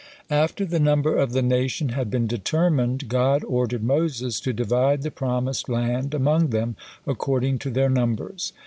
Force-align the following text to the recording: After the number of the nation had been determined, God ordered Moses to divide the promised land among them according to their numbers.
After 0.31 0.65
the 0.65 0.79
number 0.79 1.15
of 1.15 1.31
the 1.31 1.43
nation 1.43 1.89
had 1.89 2.09
been 2.09 2.25
determined, 2.25 3.07
God 3.07 3.43
ordered 3.43 3.83
Moses 3.83 4.39
to 4.39 4.51
divide 4.51 5.03
the 5.03 5.11
promised 5.11 5.69
land 5.69 6.15
among 6.15 6.47
them 6.49 6.75
according 7.05 7.59
to 7.59 7.69
their 7.69 7.87
numbers. 7.87 8.51